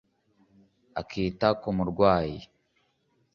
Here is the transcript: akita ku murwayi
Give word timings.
akita 1.01 1.47
ku 1.61 1.67
murwayi 1.77 2.39